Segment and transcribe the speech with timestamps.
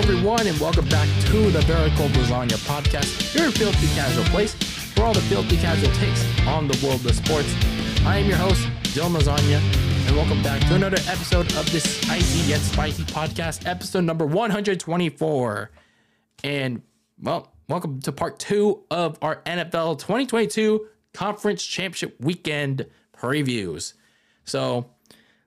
[0.00, 5.04] everyone, and welcome back to the Very Cold Lasagna podcast, your filthy casual place for
[5.04, 7.54] all the filthy casual takes on the world of sports.
[8.06, 8.62] I am your host,
[8.94, 9.60] Dylan Lasagna,
[10.08, 15.70] and welcome back to another episode of this icy yet spicy podcast, episode number 124.
[16.44, 16.80] And,
[17.20, 23.92] well, welcome to part two of our NFL 2022 Conference Championship Weekend previews.
[24.44, 24.86] So,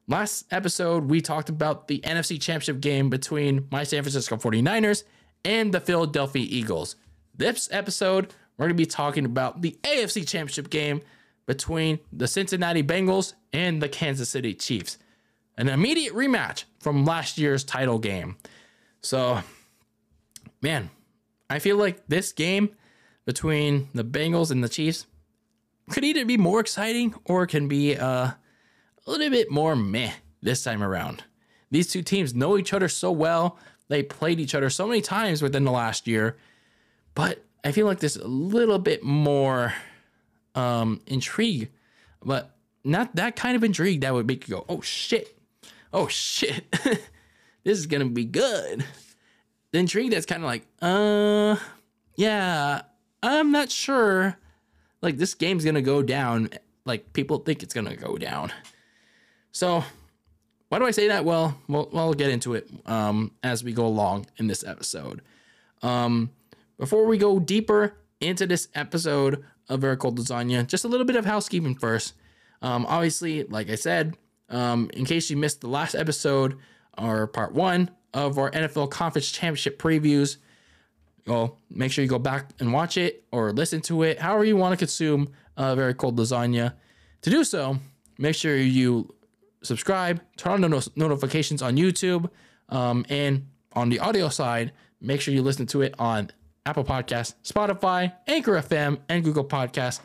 [0.08, 5.04] Last episode, we talked about the NFC Championship game between my San Francisco 49ers
[5.46, 6.98] and the Philadelphia Eagles.
[7.36, 11.02] This episode, we're going to be talking about the AFC Championship game
[11.46, 14.98] between the Cincinnati Bengals and the Kansas City Chiefs.
[15.58, 18.36] An immediate rematch from last year's title game.
[19.02, 19.40] So,
[20.62, 20.90] man,
[21.50, 22.72] I feel like this game
[23.26, 25.06] between the Bengals and the Chiefs
[25.92, 28.32] could either be more exciting or can be uh
[29.06, 31.24] a little bit more meh this time around.
[31.72, 33.58] These two teams know each other so well.
[33.88, 36.38] They played each other so many times within the last year,
[37.16, 39.74] but I feel like there's a little bit more
[40.56, 41.72] um, intrigue,
[42.24, 45.38] but not that kind of intrigue that would make you go, "Oh shit,
[45.92, 46.66] oh shit,
[47.64, 48.86] this is gonna be good."
[49.72, 51.56] The intrigue that's kind of like, uh,
[52.16, 52.82] yeah,
[53.24, 54.38] I'm not sure.
[55.02, 56.50] Like this game's gonna go down.
[56.86, 58.52] Like people think it's gonna go down.
[59.54, 59.84] So,
[60.70, 61.24] why do I say that?
[61.24, 65.22] Well, we'll, we'll get into it um, as we go along in this episode.
[65.84, 66.32] Um,
[66.80, 71.16] before we go deeper into this episode of Very Cold Lasagna, just a little bit
[71.16, 72.16] of housekeeping first.
[72.64, 74.18] Um, obviously, like I said,
[74.50, 76.58] um, in case you missed the last episode
[76.98, 80.38] or part one of our NFL Conference Championship previews,
[81.28, 84.58] well, make sure you go back and watch it or listen to it, however you
[84.58, 86.74] want to consume uh, Very Cold Lasagna.
[87.22, 87.78] To do so,
[88.18, 89.14] make sure you
[89.64, 92.30] subscribe, turn on the no- notifications on YouTube,
[92.70, 96.32] um, and on the audio side, make sure you listen to it on
[96.66, 100.00] Apple Podcasts, Spotify, Anchor FM, and Google Podcasts.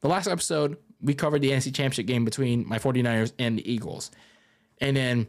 [0.00, 4.10] The last episode, we covered the NFC Championship game between my 49ers and the Eagles.
[4.78, 5.28] And then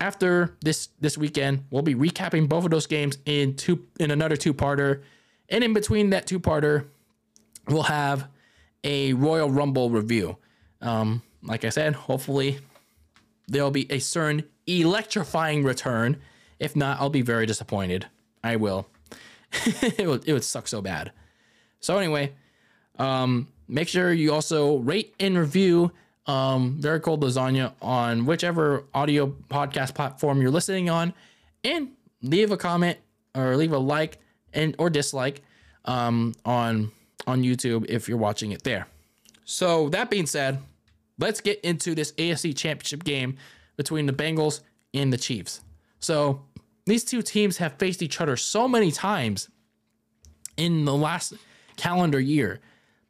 [0.00, 4.36] after this this weekend, we'll be recapping both of those games in two in another
[4.36, 5.02] two-parter.
[5.48, 6.86] And in between that two-parter,
[7.68, 8.28] we'll have
[8.84, 10.36] a Royal Rumble review.
[10.80, 12.58] Um, like I said, hopefully
[13.48, 16.20] there'll be a certain electrifying return.
[16.58, 18.06] If not, I'll be very disappointed.
[18.44, 18.86] I will.
[19.64, 21.12] it, would, it would suck so bad.
[21.80, 22.34] So, anyway,
[22.98, 25.92] um, make sure you also rate and review
[26.26, 31.14] um, Very Cold Lasagna on whichever audio podcast platform you're listening on,
[31.64, 31.88] and
[32.22, 32.98] leave a comment
[33.34, 34.18] or leave a like
[34.52, 35.42] and or dislike
[35.86, 36.90] um, on
[37.26, 38.86] on YouTube if you're watching it there.
[39.44, 40.58] So that being said,
[41.18, 43.36] let's get into this AFC Championship game
[43.76, 44.60] between the Bengals
[44.94, 45.60] and the Chiefs.
[46.00, 46.42] So
[46.86, 49.48] these two teams have faced each other so many times
[50.56, 51.34] in the last
[51.76, 52.60] calendar year,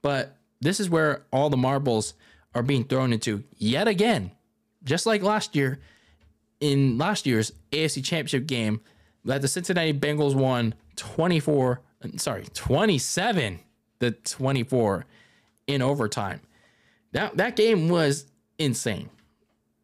[0.03, 2.15] but this is where all the marbles
[2.55, 4.33] are being thrown into yet again.
[4.85, 5.79] Just like last year,
[6.61, 8.81] in last year's AFC Championship game,
[9.25, 11.81] that the Cincinnati Bengals won 24,
[12.17, 13.61] sorry, 27
[14.01, 15.07] to 24
[15.67, 16.41] in overtime.
[17.13, 18.27] That that game was
[18.59, 19.11] insane.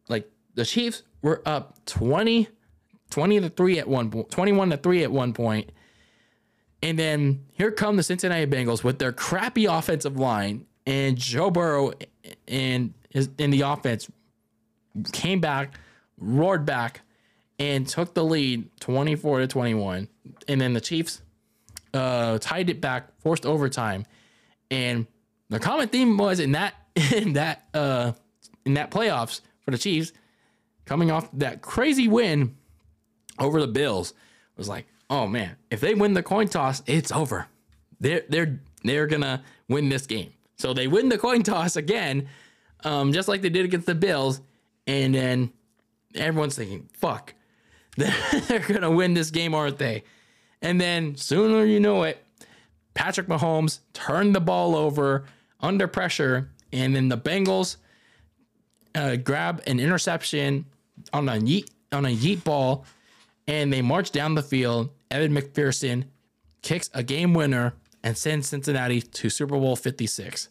[0.09, 2.47] Like the Chiefs were up 20,
[3.09, 5.71] 20 to 3 at one point, 21 to 3 at one point.
[6.83, 11.93] And then here come the Cincinnati Bengals with their crappy offensive line and Joe Burrow
[12.47, 14.09] and his in the offense
[15.11, 15.79] came back,
[16.17, 17.01] roared back,
[17.59, 20.07] and took the lead 24 to 21.
[20.47, 21.21] And then the Chiefs
[21.93, 24.05] uh, tied it back, forced overtime.
[24.69, 25.07] And
[25.49, 26.75] the common theme was in that
[27.13, 28.13] in that uh
[28.65, 30.13] in that playoffs for the Chiefs,
[30.85, 32.55] coming off that crazy win
[33.39, 34.13] over the Bills,
[34.57, 37.47] was like, oh man, if they win the coin toss, it's over.
[37.99, 40.33] They're they're they're gonna win this game.
[40.57, 42.29] So they win the coin toss again,
[42.83, 44.41] um, just like they did against the Bills,
[44.87, 45.51] and then
[46.13, 47.33] everyone's thinking, fuck,
[47.97, 50.03] they're gonna win this game, aren't they?
[50.61, 52.23] And then sooner you know it,
[52.93, 55.25] Patrick Mahomes turned the ball over
[55.59, 57.77] under pressure and then the Bengals
[58.93, 60.65] uh, grab an interception
[61.13, 62.85] on a yeet on a yeet ball,
[63.47, 64.89] and they march down the field.
[65.11, 66.05] Evan McPherson
[66.61, 67.73] kicks a game winner
[68.03, 70.49] and sends Cincinnati to Super Bowl 56.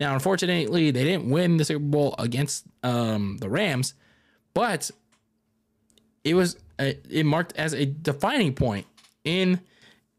[0.00, 3.94] Now, unfortunately, they didn't win the Super Bowl against um, the Rams,
[4.52, 4.90] but
[6.24, 8.86] it was a, it marked as a defining point
[9.24, 9.60] in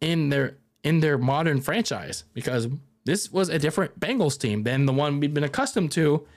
[0.01, 2.67] in their in their modern franchise because
[3.05, 6.27] this was a different Bengals team than the one we've been accustomed to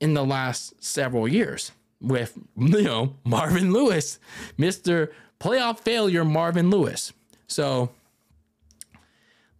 [0.00, 4.18] in the last several years with, you know, Marvin Lewis,
[4.58, 5.10] Mr.
[5.40, 7.12] playoff failure Marvin Lewis.
[7.46, 7.90] So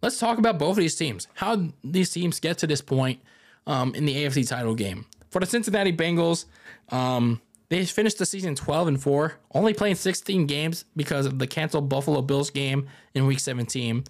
[0.01, 1.27] let's talk about both of these teams.
[1.35, 3.21] How these teams get to this point
[3.65, 5.05] um, in the AFC title game.
[5.29, 6.45] For the Cincinnati Bengals,
[6.89, 7.39] um,
[7.69, 11.87] they finished the season 12 and 4, only playing 16 games because of the canceled
[11.87, 14.03] Buffalo Bills game in week 17.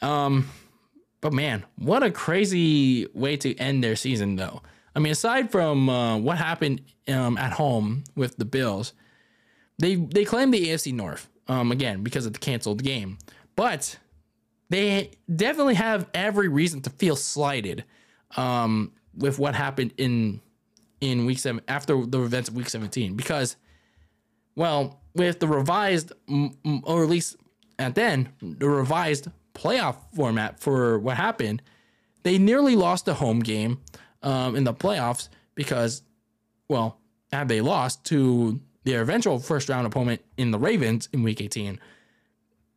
[0.00, 0.48] Um,
[1.20, 4.62] but man, what a crazy way to end their season, though.
[4.94, 8.92] I mean, aside from uh, what happened um, at home with the Bills,
[9.78, 13.18] they they claim the AFC North um, again because of the canceled game,
[13.56, 13.98] but
[14.70, 17.84] they definitely have every reason to feel slighted
[18.36, 20.40] um, with what happened in
[21.00, 23.54] in week seven after the events of week 17 because
[24.56, 26.12] well with the revised
[26.82, 27.36] or at least
[27.78, 31.62] at then the revised playoff format for what happened
[32.22, 33.80] they nearly lost a home game
[34.22, 36.02] um, in the playoffs because
[36.68, 36.98] well
[37.32, 41.78] had they lost to their eventual first round opponent in the ravens in week 18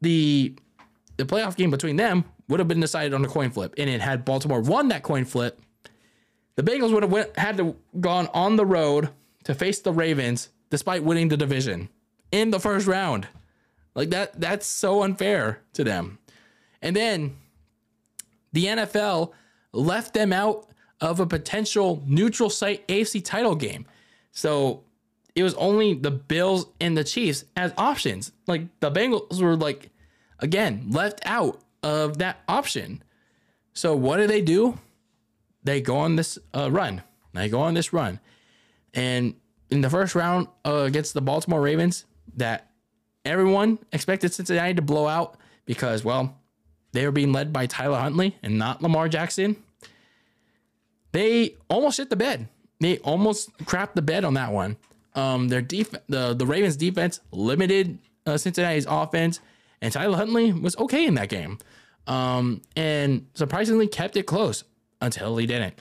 [0.02, 0.56] the
[1.18, 4.02] the playoff game between them would have been decided on a coin flip and it
[4.02, 5.62] had baltimore won that coin flip
[6.56, 9.10] the Bengals would have went, had to gone on the road
[9.46, 11.90] to face the Ravens despite winning the division
[12.32, 13.28] in the first round.
[13.96, 16.20] Like that that's so unfair to them.
[16.82, 17.38] And then
[18.54, 19.32] the NFL
[19.72, 20.68] left them out
[21.00, 23.86] of a potential neutral site AFC title game.
[24.32, 24.84] So
[25.36, 28.32] it was only the Bills and the Chiefs as options.
[28.48, 29.90] Like the Bengals were like
[30.40, 33.04] again left out of that option.
[33.74, 34.78] So what do they do?
[35.64, 37.04] they go on this uh, run.
[37.34, 38.20] They go on this run.
[38.94, 39.36] And
[39.70, 42.06] in the first round uh, against the Baltimore Ravens,
[42.36, 42.70] that
[43.26, 46.38] everyone expected Cincinnati to blow out because, well,
[46.94, 49.56] they were being led by Tyler Huntley and not Lamar Jackson.
[51.12, 52.48] They almost hit the bed.
[52.80, 54.78] They almost crapped the bed on that one.
[55.14, 59.40] Um, their def- the the Ravens defense limited uh, Cincinnati's offense,
[59.82, 61.58] and Tyler Huntley was okay in that game,
[62.08, 64.64] um, and surprisingly kept it close
[65.02, 65.74] until he didn't.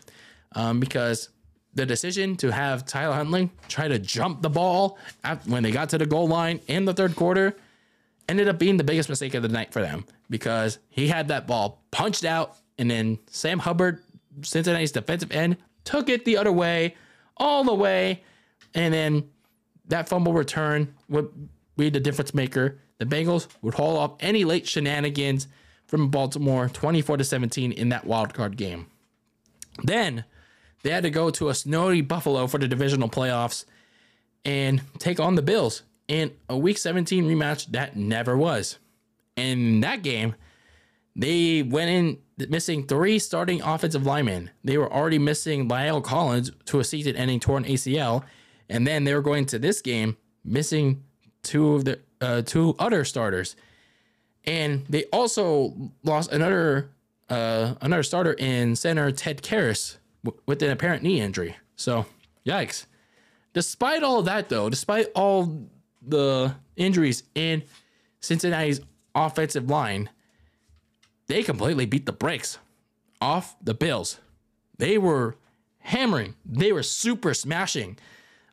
[0.56, 1.28] Um, because
[1.74, 4.98] the decision to have Tyler Huntley try to jump the ball
[5.46, 7.56] when they got to the goal line in the third quarter
[8.28, 11.46] ended up being the biggest mistake of the night for them because he had that
[11.46, 14.02] ball punched out and then Sam Hubbard,
[14.42, 16.96] Cincinnati's defensive end, took it the other way,
[17.36, 18.22] all the way,
[18.74, 19.28] and then
[19.86, 21.30] that fumble return would
[21.76, 22.78] be the difference maker.
[22.98, 25.48] The Bengals would haul off any late shenanigans
[25.86, 28.86] from Baltimore 24 to 17 in that wild card game.
[29.82, 30.24] Then
[30.82, 33.64] they had to go to a snowy Buffalo for the divisional playoffs
[34.44, 38.78] and take on the Bills in a week 17 rematch that never was.
[39.36, 40.34] In that game,
[41.14, 44.50] they went in missing three starting offensive linemen.
[44.64, 48.24] They were already missing La'el Collins to a season ending torn ACL.
[48.68, 51.04] And then they were going to this game missing
[51.44, 53.54] two of the uh, two other starters.
[54.44, 56.90] And they also lost another
[57.28, 61.56] uh, another starter in center Ted Karras w- with an apparent knee injury.
[61.76, 62.06] So,
[62.44, 62.86] yikes.
[63.52, 65.68] Despite all that, though, despite all
[66.00, 67.62] the injuries in
[68.20, 68.80] Cincinnati's
[69.14, 70.10] offensive line,
[71.26, 72.58] they completely beat the brakes
[73.20, 74.18] off the Bills.
[74.78, 75.36] They were
[75.78, 77.98] hammering, they were super smashing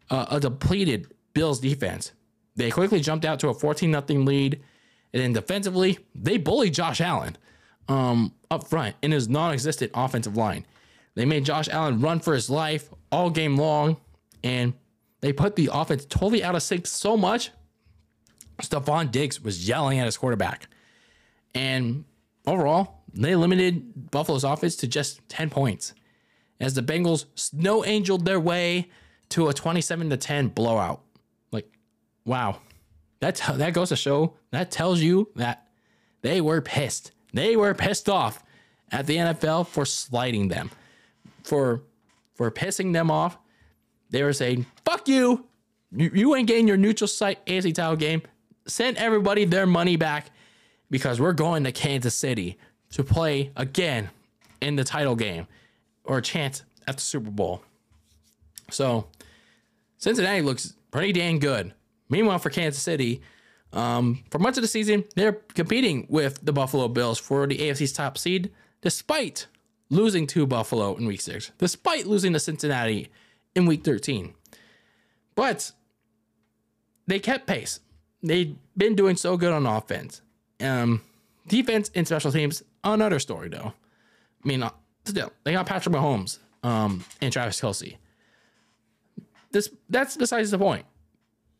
[0.09, 2.11] uh, a depleted Bills defense.
[2.55, 4.61] They quickly jumped out to a 14 0 lead.
[5.13, 7.37] And then defensively, they bullied Josh Allen
[7.87, 10.65] um, up front in his non existent offensive line.
[11.15, 13.97] They made Josh Allen run for his life all game long,
[14.43, 14.73] and
[15.27, 17.51] they put the offense totally out of sync so much.
[18.61, 20.69] Stefon Diggs was yelling at his quarterback.
[21.53, 22.05] And
[22.45, 25.93] overall, they limited Buffalo's offense to just 10 points
[26.61, 28.89] as the Bengals snow angeled their way
[29.31, 31.01] to a 27 to 10 blowout.
[31.51, 31.69] Like,
[32.23, 32.61] wow.
[33.19, 35.67] That, that goes to show, that tells you that
[36.21, 37.11] they were pissed.
[37.33, 38.41] They were pissed off
[38.93, 40.71] at the NFL for sliding them,
[41.43, 41.81] for
[42.33, 43.37] for pissing them off.
[44.09, 45.45] They were saying, "Fuck you!
[45.91, 48.21] You, you ain't getting your neutral site AFC title game.
[48.67, 50.31] Send everybody their money back
[50.89, 52.57] because we're going to Kansas City
[52.91, 54.09] to play again
[54.61, 55.47] in the title game
[56.03, 57.63] or a chance at the Super Bowl."
[58.69, 59.07] So
[59.97, 61.73] Cincinnati looks pretty dang good.
[62.09, 63.21] Meanwhile, for Kansas City,
[63.73, 67.91] um, for much of the season, they're competing with the Buffalo Bills for the AFC's
[67.91, 69.47] top seed, despite
[69.89, 73.09] losing to Buffalo in week six, despite losing to Cincinnati
[73.57, 74.33] in week 13.
[75.35, 75.71] But
[77.07, 77.79] they kept pace.
[78.21, 80.21] They've been doing so good on offense.
[80.61, 81.01] Um,
[81.47, 83.73] defense and special teams, another story, though.
[84.43, 84.69] I mean, uh,
[85.05, 87.97] still, they got Patrick Mahomes um, and Travis Kelce.
[89.51, 90.85] This That's besides the point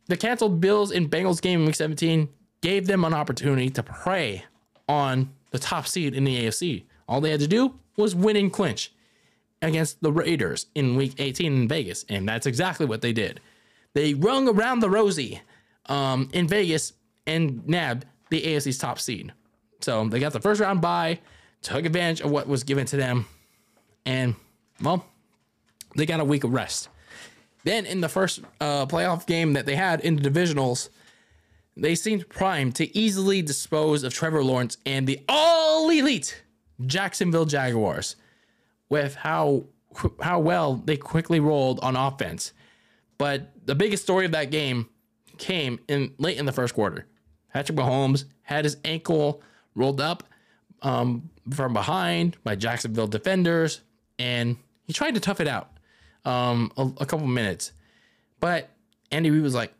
[0.08, 2.30] the canceled Bills and Bengals game in week 17
[2.62, 4.44] gave them an opportunity to prey
[4.88, 6.86] on the top seed in the AFC.
[7.08, 8.92] All they had to do was win and clinch
[9.62, 12.06] against the Raiders in week 18 in Vegas.
[12.10, 13.40] And that's exactly what they did.
[13.94, 15.42] They rung around the rosy
[15.88, 16.94] um, in Vegas
[17.26, 19.34] and nabbed the AFC's top seed.
[19.82, 21.20] So they got the first round bye,
[21.62, 23.26] took advantage of what was given to them,
[24.06, 24.36] and
[24.82, 25.06] well,
[25.96, 26.90] they got a week of rest.
[27.64, 30.90] Then in the first uh, playoff game that they had in the divisionals,
[31.76, 36.44] they seemed primed to easily dispose of Trevor Lawrence and the all elite
[36.86, 38.16] Jacksonville Jaguars
[38.90, 39.66] with how
[40.22, 42.54] how well they quickly rolled on offense.
[43.18, 44.90] But the biggest story of that game
[45.38, 47.08] came in late in the first quarter.
[47.54, 49.42] Patrick Mahomes had his ankle
[49.76, 50.24] rolled up
[50.82, 53.82] um, from behind by Jacksonville defenders,
[54.20, 55.72] and he tried to tough it out
[56.26, 57.72] um, a, a couple minutes.
[58.40, 58.70] But
[59.12, 59.74] Andy Reid was like,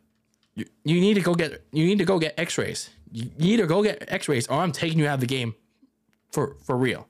[0.54, 2.90] you, need to go get you need to go get X-rays.
[3.12, 5.54] You need to go get X-rays, or I'm taking you out of the game
[6.32, 7.06] for for real.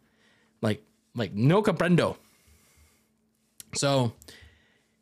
[0.61, 0.83] Like
[1.19, 2.17] like no comprendo.
[3.75, 4.13] So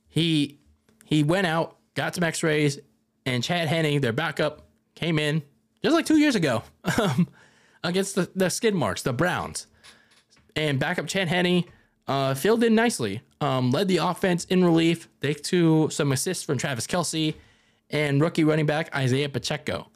[0.09, 0.59] he
[1.05, 2.81] he went out, got some X-rays,
[3.25, 5.43] and Chad Henne, their backup, came in
[5.83, 6.63] just like two years ago
[7.01, 7.29] um,
[7.85, 9.67] against the, the skid marks, the Browns.
[10.57, 11.65] And backup Chad Henne
[12.09, 16.59] uh, filled in nicely, um, led the offense in relief, thanks to some assists from
[16.59, 17.35] Travis Kelce
[17.91, 19.89] and rookie running back Isaiah Pacheco.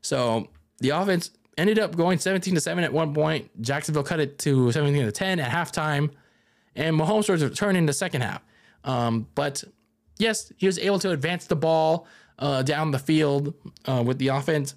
[0.00, 0.48] So
[0.78, 3.50] the offense ended up going 17 to 7 at one point.
[3.62, 6.10] Jacksonville cut it to 17 to 10 at halftime.
[6.74, 8.42] And Mahomes started to turn in the second half.
[8.84, 9.62] Um, but
[10.18, 12.06] yes, he was able to advance the ball
[12.38, 13.54] uh, down the field
[13.86, 14.74] uh, with the offense.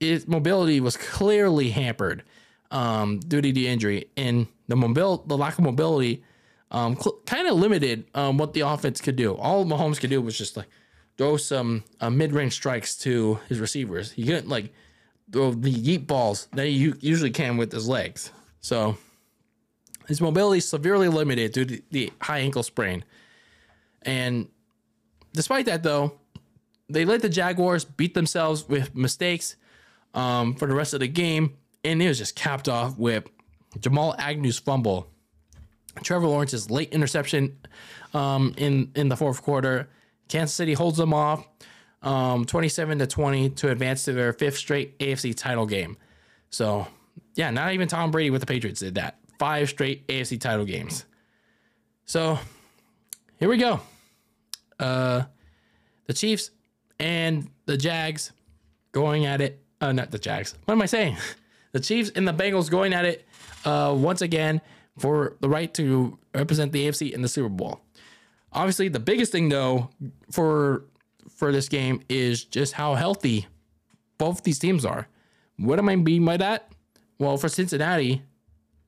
[0.00, 2.24] His mobility was clearly hampered
[2.70, 6.22] um, due to the injury, and the mobil- the lack of mobility
[6.70, 9.34] um, cl- kind of limited um, what the offense could do.
[9.34, 10.68] All Mahomes could do was just like
[11.16, 14.12] throw some uh, mid-range strikes to his receivers.
[14.12, 14.72] He couldn't like
[15.28, 18.30] the yeet balls that he usually can with his legs.
[18.60, 18.96] So
[20.06, 23.04] his mobility is severely limited due to the high ankle sprain.
[24.02, 24.48] And
[25.32, 26.18] despite that, though,
[26.88, 29.56] they let the Jaguars beat themselves with mistakes
[30.12, 33.24] um, for the rest of the game, and it was just capped off with
[33.80, 35.08] Jamal Agnew's fumble,
[36.02, 37.56] Trevor Lawrence's late interception
[38.12, 39.88] um, in in the fourth quarter.
[40.28, 41.46] Kansas City holds them off,
[42.04, 45.96] um, 27 to 20 to advance to their fifth straight AFC title game.
[46.50, 46.86] So,
[47.34, 49.18] yeah, not even Tom Brady with the Patriots did that.
[49.38, 51.04] Five straight AFC title games.
[52.04, 52.38] So,
[53.38, 53.80] here we go.
[54.78, 55.24] Uh,
[56.06, 56.50] the Chiefs
[57.00, 58.32] and the Jags
[58.92, 59.62] going at it.
[59.80, 60.54] Uh, not the Jags.
[60.66, 61.16] What am I saying?
[61.72, 63.26] The Chiefs and the Bengals going at it
[63.64, 64.60] uh, once again
[64.96, 67.80] for the right to represent the AFC in the Super Bowl.
[68.52, 69.90] Obviously, the biggest thing though
[70.30, 70.84] for
[71.34, 73.46] for this game is just how healthy
[74.18, 75.08] both these teams are.
[75.56, 76.72] What am I mean by that?
[77.18, 78.22] Well, for Cincinnati,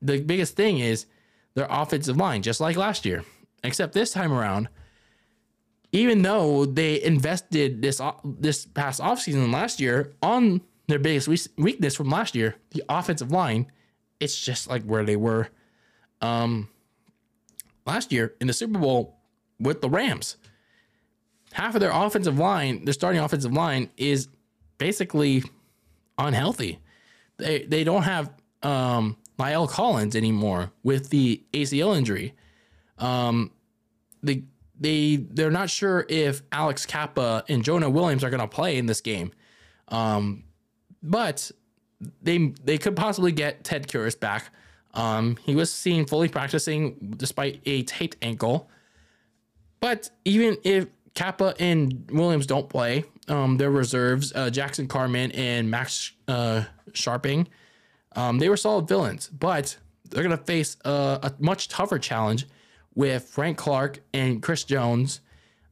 [0.01, 1.05] the biggest thing is
[1.55, 3.23] their offensive line, just like last year.
[3.63, 4.69] Except this time around,
[5.91, 12.09] even though they invested this this past offseason last year on their biggest weakness from
[12.09, 13.71] last year, the offensive line,
[14.19, 15.49] it's just like where they were
[16.21, 16.69] um,
[17.85, 19.17] last year in the Super Bowl
[19.59, 20.37] with the Rams.
[21.57, 24.27] Half of their offensive line, their starting offensive line, is
[24.77, 25.43] basically
[26.15, 26.77] unhealthy.
[27.37, 32.35] They they don't have um, La'el Collins anymore with the ACL injury.
[32.99, 33.49] Um,
[34.21, 34.43] the
[34.79, 38.85] they they're not sure if Alex Cappa and Jonah Williams are going to play in
[38.85, 39.31] this game,
[39.87, 40.43] um,
[41.01, 41.49] but
[42.21, 44.51] they they could possibly get Ted Karras back.
[44.93, 48.69] Um, he was seen fully practicing despite a taped ankle.
[49.79, 50.87] But even if
[51.17, 57.47] Cappa and Williams don't play, um, their reserves, uh, Jackson Carman and Max uh, Scharping,
[58.15, 59.27] um, they were solid villains.
[59.27, 59.75] But
[60.07, 62.45] they're going to face a, a much tougher challenge
[62.93, 65.21] with Frank Clark and Chris Jones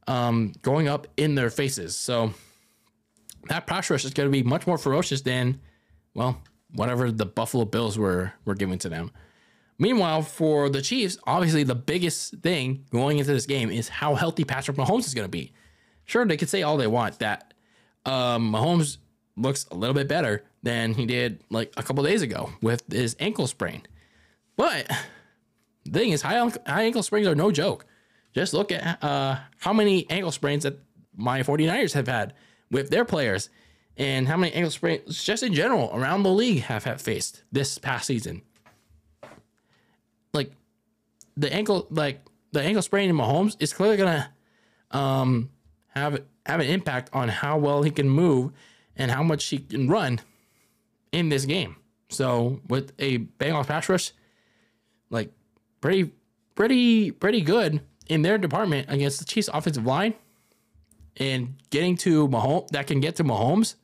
[0.08, 1.96] um, going up in their faces.
[1.96, 2.34] So
[3.48, 5.60] that pass rush is going to be much more ferocious than,
[6.12, 6.42] well,
[6.74, 9.12] whatever the Buffalo Bills were were giving to them.
[9.78, 14.44] Meanwhile, for the Chiefs, obviously the biggest thing going into this game is how healthy
[14.44, 15.52] Patrick Mahomes is going to be.
[16.04, 17.52] Sure, they could say all they want that
[18.04, 18.98] um, Mahomes
[19.36, 23.16] looks a little bit better than he did like a couple days ago with his
[23.20, 23.82] ankle sprain,
[24.56, 24.90] but
[25.84, 27.86] the thing is, high, high ankle sprains are no joke.
[28.34, 30.78] Just look at uh, how many ankle sprains that
[31.16, 32.34] my 49ers have had
[32.70, 33.48] with their players
[33.96, 37.78] and how many ankle sprains just in general around the league have, have faced this
[37.78, 38.42] past season.
[41.36, 44.32] The ankle, like the ankle sprain in Mahomes is clearly gonna
[44.90, 45.50] um,
[45.88, 48.52] have have an impact on how well he can move
[48.96, 50.20] and how much he can run
[51.12, 51.76] in this game.
[52.08, 54.12] So with a Bengals pass rush,
[55.10, 55.32] like
[55.80, 56.12] pretty,
[56.54, 60.14] pretty, pretty good in their department against the Chiefs offensive line,
[61.16, 63.74] and getting to Mahomes that can get to Mahomes.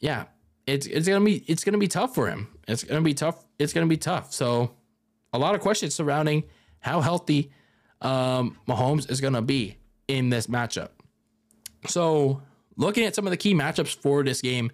[0.00, 0.24] Yeah,
[0.66, 2.48] it's it's gonna be it's gonna be tough for him.
[2.68, 3.44] It's gonna be tough.
[3.58, 4.32] It's gonna be tough.
[4.32, 4.72] So
[5.34, 6.44] a lot of questions surrounding
[6.78, 7.50] how healthy
[8.00, 9.76] um, Mahomes is gonna be
[10.08, 10.90] in this matchup.
[11.86, 12.40] So
[12.76, 14.70] looking at some of the key matchups for this game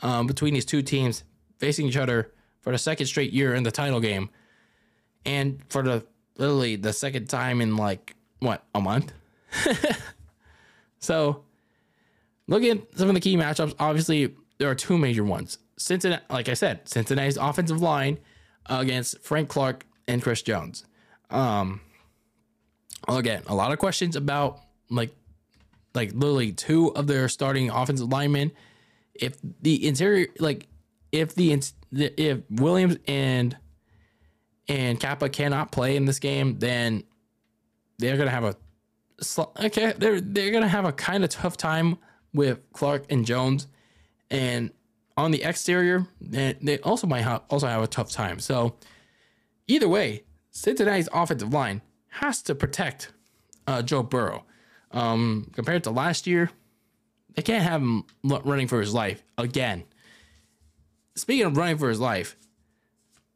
[0.00, 1.22] um, between these two teams
[1.58, 4.28] facing each other for the second straight year in the title game,
[5.24, 6.04] and for the
[6.36, 9.12] literally the second time in like what a month.
[10.98, 11.44] so
[12.48, 15.58] looking at some of the key matchups, obviously there are two major ones.
[15.78, 18.18] Cincinnati, like I said, Cincinnati's offensive line
[18.66, 20.84] against Frank Clark and Chris Jones.
[21.30, 21.80] Um,
[23.08, 25.10] again, a lot of questions about like
[25.94, 28.52] like literally two of their starting offensive linemen.
[29.14, 30.66] If the interior, like
[31.10, 31.58] if the
[31.92, 33.56] if Williams and
[34.68, 37.04] and Cappa cannot play in this game, then
[37.98, 38.56] they're gonna have a
[39.64, 39.92] okay.
[39.96, 41.98] They're they're gonna have a kind of tough time
[42.32, 43.66] with Clark and Jones,
[44.30, 44.70] and
[45.16, 48.38] on the exterior, they also might have also have a tough time.
[48.38, 48.76] So
[49.72, 53.12] either way, Cincinnati's offensive line has to protect
[53.66, 54.44] uh, Joe Burrow.
[54.90, 56.50] Um, compared to last year,
[57.34, 59.84] they can't have him running for his life again.
[61.14, 62.36] Speaking of running for his life,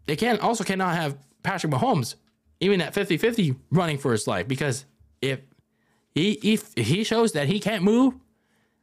[0.07, 2.17] they can also cannot have Patrick Mahomes
[2.61, 4.85] even at 50-50 running for his life because
[5.21, 5.41] if
[6.15, 8.15] he if he shows that he can't move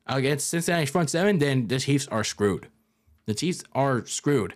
[0.05, 2.67] against Cincinnati's front seven, then the Chiefs are screwed.
[3.25, 4.55] The Chiefs are screwed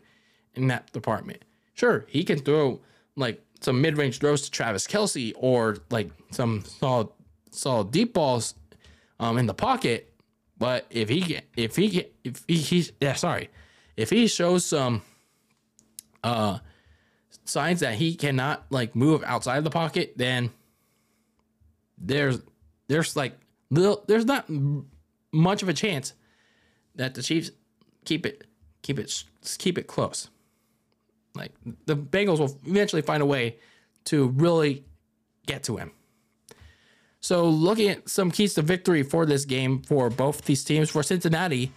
[0.53, 1.43] in that department.
[1.77, 2.81] Sure, he can throw
[3.15, 7.09] like some mid-range throws to Travis Kelce or like some solid
[7.51, 8.55] solid deep balls
[9.19, 10.11] um, in the pocket.
[10.57, 13.49] But if he if he if he, he yeah sorry
[13.95, 15.03] if he shows some
[16.23, 16.59] uh
[17.45, 20.49] signs that he cannot like move outside of the pocket, then
[21.99, 22.39] there's
[22.87, 23.37] there's like
[23.69, 24.49] little there's not
[25.31, 26.13] much of a chance
[26.95, 27.51] that the Chiefs
[28.03, 28.45] keep it
[28.81, 29.23] keep it
[29.59, 30.31] keep it close.
[31.37, 31.53] Like
[31.85, 33.57] the Bengals will eventually find a way
[34.05, 34.83] to really
[35.45, 35.91] get to him.
[37.19, 41.03] So, looking at some keys to victory for this game for both these teams, for
[41.03, 41.71] Cincinnati,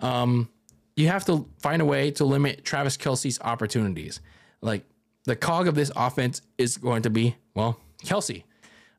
[0.00, 0.48] um,
[0.96, 4.20] you have to find a way to limit Travis Kelce's opportunities.
[4.60, 4.84] Like
[5.24, 8.44] the cog of this offense is going to be, well, Kelce.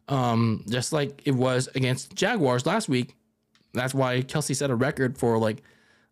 [0.08, 3.16] Um, just like it was against Jaguars last week.
[3.74, 5.64] That's why Kelce set a record for like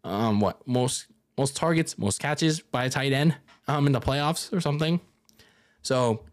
[0.04, 3.36] um, what most most targets, most catches by a tight end
[3.68, 5.00] um, in the playoffs or something.
[5.82, 6.24] So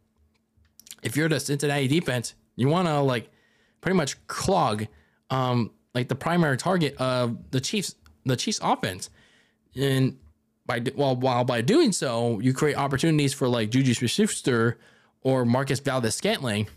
[1.02, 3.30] if you're the Cincinnati defense, you want to like
[3.80, 4.86] pretty much clog
[5.30, 9.10] um like the primary target of the Chiefs the Chiefs offense.
[9.74, 10.18] And
[10.66, 14.78] by well while by doing so, you create opportunities for like Juju Smith-Schuster
[15.22, 16.68] or Marquez Valdes-Scantling.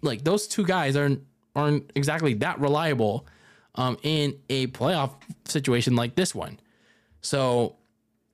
[0.00, 1.22] Like those two guys aren't
[1.54, 3.26] aren't exactly that reliable
[3.74, 6.58] um, in a playoff situation like this one.
[7.20, 7.76] So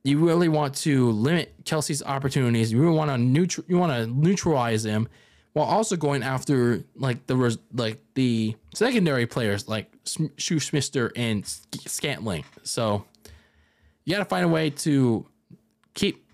[0.04, 2.72] you really want to limit Kelce's opportunities.
[2.72, 3.66] You really want to neutral.
[3.68, 5.08] You want to neutralize him
[5.52, 11.46] while also going after like the like the secondary players like Smith-Schuster and
[11.87, 12.44] Scantling.
[12.62, 13.04] So
[14.04, 15.26] you got to find a way to
[15.94, 16.24] keep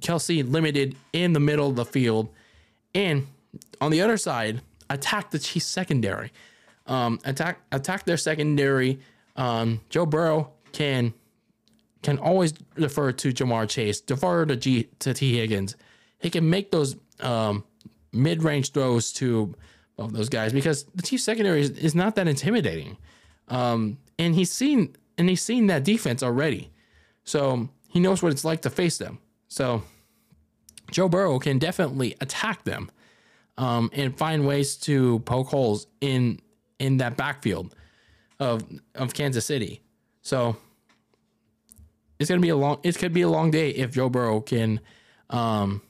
[0.00, 2.28] Kelce limited in the middle of the field,
[2.94, 3.26] and
[3.80, 4.60] on the other side,
[4.90, 6.30] attack the Chiefs secondary.
[6.86, 9.00] Um, attack attack their secondary.
[9.36, 11.14] Um, Joe Burrow can
[12.04, 15.74] can always defer to Ja'Marr Chase, defer to G to Tee Higgins.
[16.18, 17.64] He can make those um,
[18.12, 19.54] mid range throws to
[19.96, 22.96] both those guys because the Chiefs secondary is, is not that intimidating.
[23.48, 26.70] Um, and he's seen and he's seen that defense already.
[27.24, 29.18] So he knows what it's like to face them.
[29.48, 29.82] So
[30.90, 32.90] Joe Burrow can definitely attack them
[33.56, 36.40] um, and find ways to poke holes in
[36.78, 37.74] in that backfield
[38.38, 38.62] of
[38.94, 39.80] of Kansas City.
[40.20, 40.56] So
[42.18, 42.78] it's gonna be a long.
[42.82, 44.80] It could be a long day if Joe Burrow can,
[45.30, 45.82] um,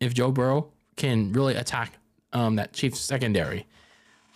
[0.00, 1.98] if Joe Burrow can really attack
[2.32, 3.66] um, that Chiefs secondary.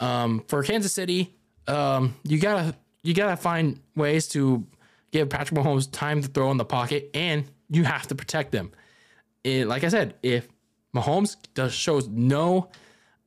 [0.00, 1.34] Um, for Kansas City,
[1.66, 4.66] um, you gotta you gotta find ways to
[5.10, 8.72] give Patrick Mahomes time to throw in the pocket, and you have to protect them.
[9.44, 10.48] It, like I said, if
[10.94, 12.70] Mahomes does shows no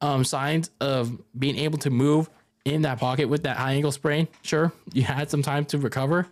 [0.02, 2.30] um, signs of being able to move
[2.64, 6.28] in that pocket with that high ankle sprain, sure, you had some time to recover.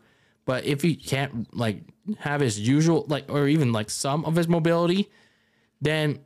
[0.45, 1.81] But if he can't like
[2.19, 5.09] have his usual like or even like some of his mobility,
[5.81, 6.19] then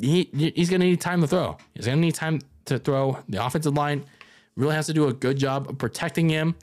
[0.00, 1.56] he he's gonna need time to throw.
[1.74, 3.18] He's gonna need time to throw.
[3.28, 4.04] The offensive line
[4.56, 6.56] really has to do a good job of protecting him.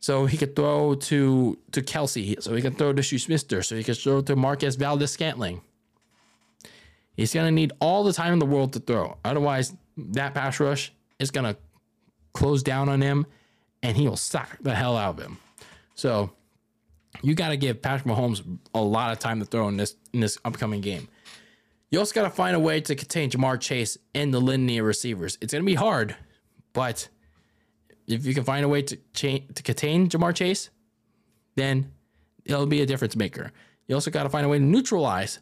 [0.00, 3.84] So he could throw to to Kelce, so he can throw to Smith, so he
[3.84, 5.60] can throw to Marquez Valdes Scantling.
[7.16, 9.18] He's gonna need all the time in the world to throw.
[9.24, 11.56] Otherwise, that pass rush is gonna
[12.32, 13.26] close down on him,
[13.82, 15.38] and he will suck the hell out of him.
[16.00, 16.30] So
[17.20, 18.42] you got to give Patrick Mahomes
[18.74, 21.08] a lot of time to throw in this in this upcoming game.
[21.90, 25.36] You also got to find a way to contain Ja'Marr Chase and the litany receivers.
[25.42, 26.16] It's going to be hard,
[26.72, 27.08] but
[28.06, 30.70] if you can find a way to cha- to contain Ja'Marr Chase,
[31.56, 31.92] then
[32.46, 33.52] it'll be a difference maker.
[33.86, 35.40] You also got to find a way to neutralize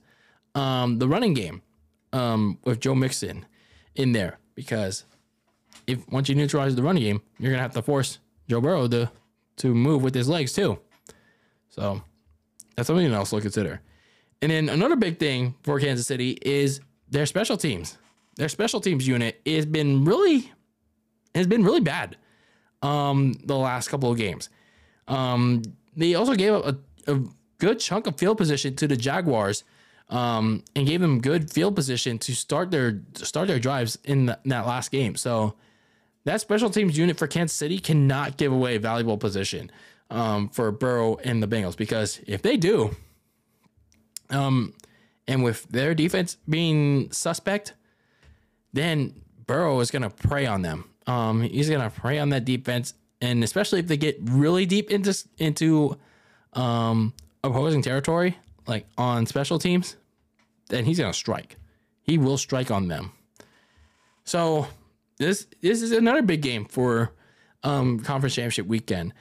[0.56, 1.62] um, the running game
[2.12, 3.46] um, with Joe Mixon
[3.94, 5.04] in there because
[5.86, 8.18] if once you neutralize the running game, you're gonna have to force
[8.48, 9.12] Joe Burrow to
[9.58, 10.78] to move with his legs too.
[11.70, 12.02] So
[12.76, 13.80] that's something else to consider.
[14.40, 17.98] And then another big thing for Kansas City is their special teams.
[18.36, 20.52] Their special teams unit has been really
[21.34, 22.16] has been really bad
[22.82, 24.48] um, the last couple of games.
[25.08, 25.62] Um,
[25.96, 26.64] they also gave up
[27.06, 27.20] a, a,
[27.58, 29.64] good chunk of field position to the Jaguars
[30.10, 34.38] um, and gave them good field position to start their start their drives in, the,
[34.44, 35.16] in that last game.
[35.16, 35.54] So
[36.28, 39.70] that special teams unit for Kansas City cannot give away valuable position
[40.10, 42.94] um, for Burrow and the Bengals because if they do,
[44.28, 44.74] um,
[45.26, 47.72] and with their defense being suspect,
[48.74, 49.14] then
[49.46, 50.90] Burrow is going to prey on them.
[51.06, 54.90] Um, he's going to prey on that defense, and especially if they get really deep
[54.90, 55.96] into into
[56.52, 58.36] um, opposing territory,
[58.66, 59.96] like on special teams,
[60.68, 61.56] then he's going to strike.
[62.02, 63.12] He will strike on them.
[64.24, 64.66] So
[65.18, 67.12] this this is another big game for
[67.62, 69.12] um, conference championship weekend.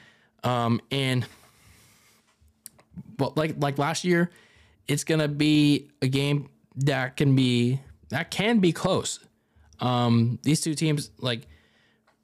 [0.43, 1.25] Um, and
[3.17, 4.29] but like like last year,
[4.87, 9.19] it's gonna be a game that can be that can be close.
[9.79, 11.47] Um, these two teams like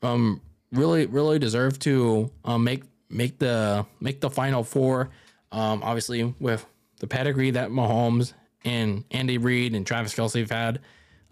[0.01, 5.09] um really really deserve to um, make make the make the final four.
[5.51, 6.65] Um, obviously with
[6.99, 8.33] the pedigree that Mahomes
[8.65, 10.79] and Andy Reid and Travis Kelce have had,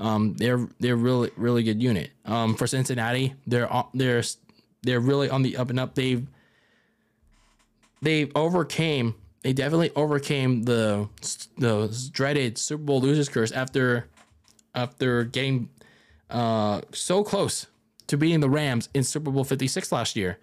[0.02, 2.10] um, they're they're really really good unit.
[2.26, 4.24] Um, for Cincinnati, they're they're
[4.82, 5.94] they're really on the up and up.
[5.94, 6.28] They've
[8.02, 11.08] they overcame they definitely overcame the
[11.58, 14.08] the dreaded Super Bowl losers curse after
[14.74, 15.70] after getting
[16.32, 17.68] uh, so close
[18.08, 20.40] to beating the Rams in Super Bowl 56 last year.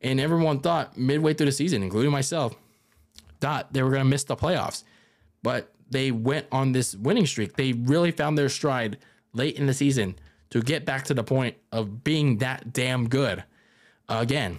[0.00, 2.54] And everyone thought midway through the season, including myself,
[3.40, 4.82] thought they were going to miss the playoffs.
[5.42, 7.56] But they went on this winning streak.
[7.56, 8.98] They really found their stride
[9.32, 10.16] late in the season
[10.50, 13.44] to get back to the point of being that damn good
[14.08, 14.58] again.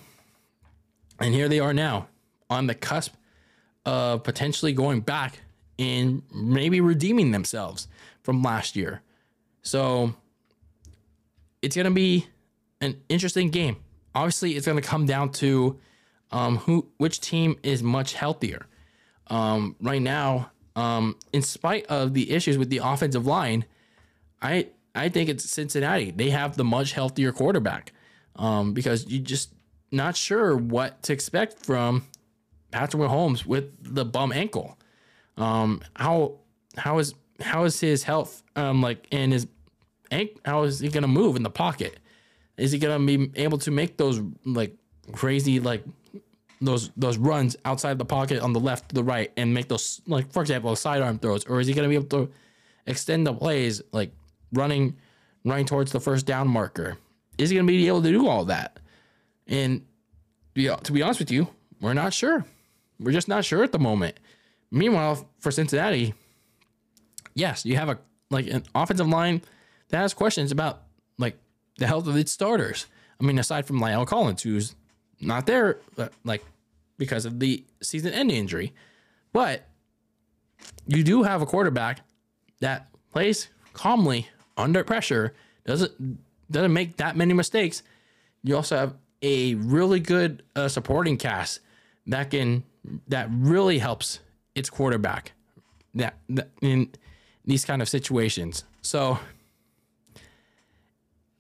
[1.20, 2.08] And here they are now
[2.50, 3.14] on the cusp
[3.86, 5.42] of potentially going back
[5.78, 7.88] and maybe redeeming themselves
[8.22, 9.02] from last year.
[9.62, 10.14] So
[11.62, 12.28] it's going to be
[12.82, 13.78] an interesting game.
[14.16, 15.80] Obviously, it's going to come down to
[16.32, 18.68] um, who, which team is much healthier.
[19.28, 23.66] Um, right now, um, in spite of the issues with the offensive line,
[24.42, 26.12] I I think it's Cincinnati.
[26.12, 27.94] They have the much healthier quarterback
[28.36, 29.54] um, because you're just
[29.92, 32.04] not sure what to expect from
[32.72, 34.78] Patrick Mahomes with the bum ankle.
[35.38, 36.40] Um, how
[36.78, 39.48] how is how is his health um like and his
[40.12, 40.40] ankle?
[40.46, 42.00] How is he gonna move in the pocket?
[42.58, 44.76] Is he gonna be able to make those like
[45.12, 45.84] crazy like
[46.66, 50.02] those those runs outside the pocket on the left to the right and make those
[50.08, 52.32] like for example sidearm throws, or is he gonna be able to
[52.86, 54.12] extend the plays like
[54.54, 54.96] running
[55.46, 56.98] running towards the first down marker?
[57.38, 58.80] Is he gonna be able to do all that?
[59.48, 59.86] And
[60.56, 61.48] yeah, to be honest with you,
[61.82, 62.46] we're not sure.
[63.00, 64.20] We're just not sure at the moment.
[64.72, 66.14] Meanwhile, for Cincinnati,
[67.34, 68.00] yes, you have a
[68.30, 69.42] like an offensive line
[69.90, 70.84] that has questions about
[71.18, 71.38] like
[71.78, 72.86] the health of its starters.
[73.20, 74.76] I mean, aside from La'el Collins, who's
[75.22, 75.80] not there,
[76.24, 76.44] like
[77.04, 78.74] because of the season-ending injury,
[79.34, 79.68] but
[80.88, 82.00] you do have a quarterback
[82.62, 85.34] that plays calmly under pressure,
[85.66, 85.92] doesn't
[86.50, 87.84] doesn't make that many mistakes.
[88.44, 91.60] You also have a really good uh, supporting cast
[92.08, 92.64] that can
[93.08, 94.20] that really helps
[94.56, 95.34] its quarterback
[95.96, 96.90] that, that in
[97.44, 98.64] these kind of situations.
[98.82, 99.20] So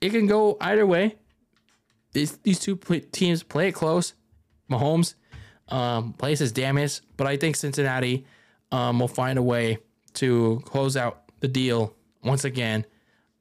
[0.02, 1.16] it can go either way.
[2.12, 2.76] These these two
[3.12, 4.14] teams play it close.
[4.70, 5.16] Mahomes
[5.70, 8.26] um, plays his damage, but I think Cincinnati
[8.72, 9.78] um, will find a way
[10.16, 12.86] to close out the deal once again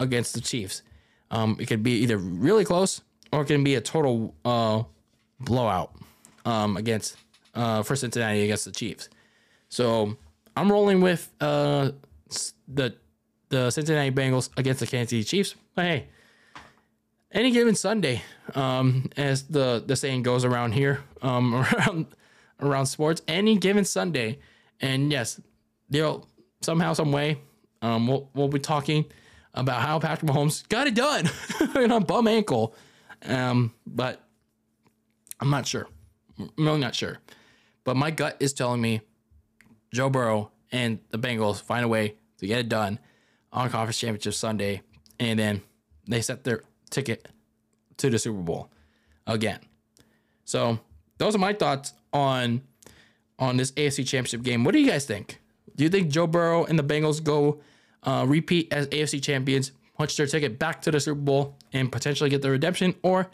[0.00, 0.82] against the Chiefs.
[1.30, 3.00] Um, it could be either really close
[3.32, 4.82] or it can be a total uh,
[5.40, 5.94] blowout
[6.44, 7.16] um, against
[7.54, 9.08] uh, for Cincinnati against the Chiefs.
[9.68, 10.16] So
[10.56, 11.92] I'm rolling with uh,
[12.68, 12.94] the
[13.48, 15.54] the Cincinnati Bengals against the Kansas City Chiefs.
[15.74, 16.06] But hey,
[17.30, 18.22] any given Sunday,
[18.54, 22.06] um, as the the saying goes around here, um, around
[22.60, 24.38] around sports, any given Sunday,
[24.80, 25.40] and yes,
[25.88, 26.26] they'll
[26.60, 27.38] somehow, some way,
[27.80, 29.04] um, we'll we'll be talking
[29.54, 31.28] about how Patrick Mahomes got it done
[31.76, 32.74] in a bum ankle,
[33.24, 34.20] um, but
[35.40, 35.88] I'm not sure,
[36.38, 37.18] I'm really not sure,
[37.84, 39.00] but my gut is telling me
[39.92, 42.98] Joe Burrow and the Bengals find a way to get it done
[43.52, 44.82] on Conference Championship Sunday,
[45.18, 45.62] and then
[46.08, 47.28] they set their ticket
[47.98, 48.70] to the Super Bowl
[49.26, 49.60] again.
[50.44, 50.80] So
[51.18, 52.62] those are my thoughts on
[53.38, 54.64] on this AFC Championship game.
[54.64, 55.40] What do you guys think?
[55.74, 57.60] Do you think Joe Burrow and the Bengals go
[58.02, 62.30] uh, repeat as AFC champions, punch their ticket back to the Super Bowl, and potentially
[62.30, 63.30] get the redemption, or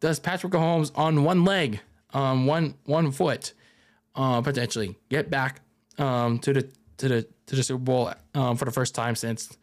[0.00, 1.80] does Patrick Mahomes on one leg,
[2.12, 3.52] um, one one foot,
[4.14, 5.60] uh, potentially get back
[5.98, 6.68] um, to the
[6.98, 9.56] to the to the Super Bowl um, for the first time since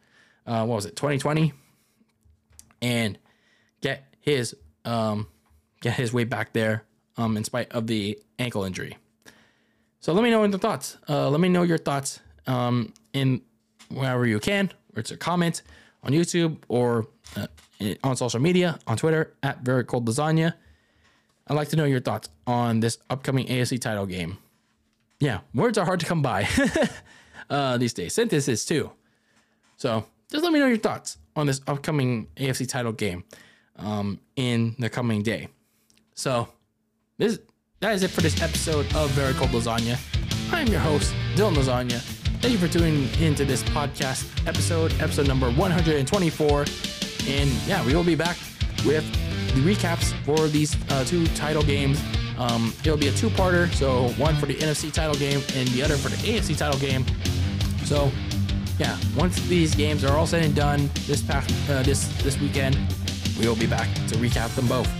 [0.46, 1.52] uh, what was it 2020,
[2.82, 3.18] and
[3.80, 4.54] get his
[4.84, 5.26] um,
[5.80, 6.85] get his way back there
[7.16, 8.96] um, in spite of the ankle injury.
[10.00, 10.98] So let me know in the thoughts.
[11.08, 13.40] Uh, let me know your thoughts um, in
[13.88, 15.62] wherever you can, or it's a comment
[16.02, 17.46] on YouTube or uh,
[18.04, 20.54] on social media, on Twitter at Very Cold Lasagna.
[21.48, 24.38] I'd like to know your thoughts on this upcoming AFC title game.
[25.20, 26.48] Yeah, words are hard to come by
[27.50, 28.14] uh, these days.
[28.14, 28.90] Sentences too.
[29.76, 33.24] So just let me know your thoughts on this upcoming AFC title game
[33.76, 35.48] um, in the coming day.
[36.14, 36.48] So
[37.18, 37.38] this
[37.80, 39.98] that is it for this episode of Very Cold Lasagna.
[40.52, 42.00] I'm your host, Dylan Lasagna.
[42.40, 46.60] Thank you for tuning into this podcast episode, episode number 124.
[47.28, 48.36] And yeah, we will be back
[48.84, 49.04] with
[49.54, 52.02] the recaps for these uh, two title games.
[52.38, 55.96] Um, it'll be a two-parter, so one for the NFC title game and the other
[55.96, 57.04] for the AFC title game.
[57.84, 58.10] So
[58.78, 62.78] yeah, once these games are all said and done this past uh, this this weekend,
[63.38, 64.90] we will be back to recap them both.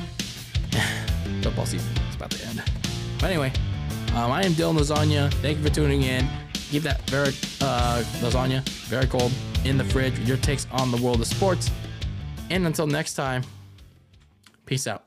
[1.42, 2.62] Football season about end.
[3.20, 3.52] But anyway,
[4.14, 5.32] um, I am Dylan Lasagna.
[5.34, 6.26] Thank you for tuning in.
[6.52, 7.28] Keep that very
[7.60, 9.32] uh, lasagna very cold
[9.64, 10.18] in the fridge.
[10.20, 11.70] Your takes on the world of sports.
[12.50, 13.42] And until next time,
[14.66, 15.05] peace out.